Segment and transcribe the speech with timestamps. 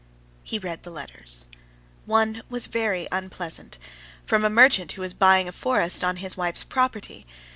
[0.43, 1.45] He read the letters.
[2.07, 3.77] One was very unpleasant,
[4.25, 7.27] from a merchant who was buying a forest on his wife's property.